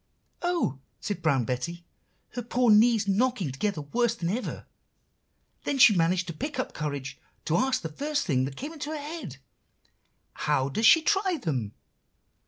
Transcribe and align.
"'Oh!' 0.41 0.79
said 0.99 1.21
Brown 1.21 1.45
Betty, 1.45 1.85
her 2.29 2.41
poor 2.41 2.71
knees 2.71 3.07
knocking 3.07 3.51
together 3.51 3.81
worse 3.83 4.15
than 4.15 4.31
ever. 4.35 4.65
Then 5.63 5.77
she 5.77 5.95
managed 5.95 6.25
to 6.25 6.33
pick 6.33 6.57
up 6.57 6.73
courage 6.73 7.19
to 7.45 7.55
ask 7.55 7.83
the 7.83 7.89
first 7.89 8.25
thing 8.25 8.45
that 8.45 8.57
came 8.57 8.73
into 8.73 8.89
her 8.89 8.97
head. 8.97 9.37
'How 10.33 10.69
does 10.69 10.87
she 10.87 11.03
try 11.03 11.37
them? 11.37 11.75